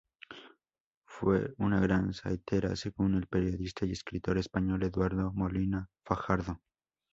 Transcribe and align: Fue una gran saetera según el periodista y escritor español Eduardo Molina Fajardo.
Fue 1.05 1.53
una 1.59 1.79
gran 1.79 2.11
saetera 2.13 2.75
según 2.75 3.13
el 3.13 3.27
periodista 3.27 3.85
y 3.85 3.91
escritor 3.91 4.39
español 4.39 4.81
Eduardo 4.83 5.31
Molina 5.31 5.89
Fajardo. 6.03 6.59